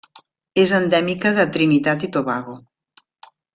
És 0.61 0.73
endèmica 0.77 1.35
de 1.41 1.45
Trinitat 1.59 2.07
i 2.09 2.11
Tobago. 2.17 2.59